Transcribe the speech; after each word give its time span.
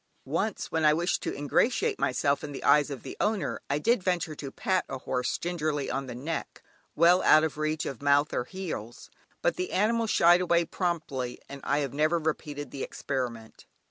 Once, 0.25 0.71
when 0.71 0.83
I 0.83 0.95
wished 0.95 1.21
to 1.21 1.37
ingratiate 1.37 1.99
myself 1.99 2.43
in 2.43 2.53
the 2.53 2.63
eyes 2.63 2.89
of 2.89 3.03
the 3.03 3.15
owner, 3.21 3.61
I 3.69 3.77
did 3.77 4.01
venture 4.01 4.33
to 4.33 4.49
pat 4.49 4.83
a 4.89 4.97
horse 4.97 5.37
gingerly 5.37 5.91
on 5.91 6.07
the 6.07 6.15
neck, 6.15 6.63
well 6.95 7.21
out 7.21 7.43
of 7.43 7.55
reach 7.55 7.85
of 7.85 8.01
mouth 8.01 8.33
or 8.33 8.45
heels, 8.45 9.11
but 9.43 9.57
the 9.57 9.71
animal 9.71 10.07
shied 10.07 10.41
away 10.41 10.65
promptly, 10.65 11.39
and 11.47 11.61
I 11.63 11.81
have 11.81 11.93
never 11.93 12.17
repeated 12.17 12.71
the 12.71 12.81
experiment. 12.81 13.67